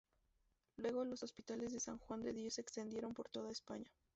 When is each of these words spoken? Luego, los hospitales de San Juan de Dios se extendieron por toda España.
Luego, 0.77 1.05
los 1.05 1.21
hospitales 1.21 1.73
de 1.73 1.79
San 1.79 1.99
Juan 1.99 2.23
de 2.23 2.33
Dios 2.33 2.55
se 2.55 2.61
extendieron 2.61 3.13
por 3.13 3.29
toda 3.29 3.51
España. 3.51 3.93